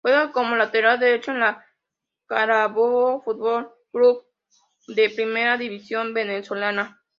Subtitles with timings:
[0.03, 1.55] Juega como Lateral derecho en el
[2.25, 4.25] Carabobo Futbol Club,
[4.87, 7.03] de la Primera División Venezolana.